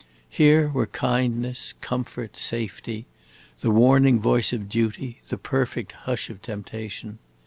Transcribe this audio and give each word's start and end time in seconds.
Here 0.31 0.67
were 0.69 0.87
kindness, 0.87 1.75
comfort, 1.79 2.35
safety, 2.35 3.05
the 3.59 3.69
warning 3.69 4.19
voice 4.19 4.51
of 4.51 4.67
duty, 4.67 5.19
the 5.29 5.37
perfect 5.37 5.91
hush 5.91 6.27
of 6.31 6.41
temptation. 6.41 7.19